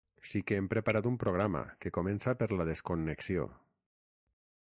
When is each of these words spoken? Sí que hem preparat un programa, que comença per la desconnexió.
Sí 0.27 0.39
que 0.51 0.55
hem 0.59 0.69
preparat 0.71 1.09
un 1.09 1.19
programa, 1.23 1.61
que 1.85 1.91
comença 1.99 2.35
per 2.41 2.49
la 2.61 2.67
desconnexió. 2.71 3.47